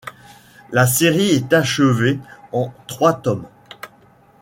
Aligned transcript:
La 0.71 0.87
série 0.87 1.29
est 1.29 1.53
achevée 1.53 2.17
en 2.53 2.73
trois 2.87 3.13
tomes. 3.13 3.45